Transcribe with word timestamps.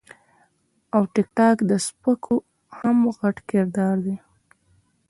او 0.95 1.01
د 1.07 1.07
ټک 1.13 1.27
ټاک 1.37 1.57
د 1.69 1.71
سپکو 1.85 2.35
هم 2.79 2.97
غټ 3.17 3.37
کردار 3.49 3.95
دے- 4.05 4.15